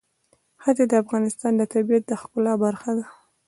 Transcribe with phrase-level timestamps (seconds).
[0.63, 3.05] ښتې د افغانستان د طبیعت د ښکلا برخه ده.